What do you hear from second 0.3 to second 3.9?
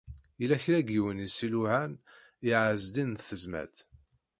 Yella kra n yiwen i s-iluɛan i Ɛezdin n Tezmalt.